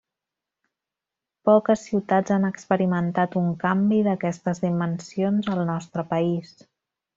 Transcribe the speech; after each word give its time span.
Poques 1.49 1.83
ciutats 1.89 2.33
han 2.37 2.47
experimentat 2.49 3.37
un 3.43 3.53
canvi 3.67 4.01
d'aquestes 4.09 4.65
dimensions 4.67 5.55
al 5.57 5.63
nostre 5.71 6.09
país. 6.17 6.59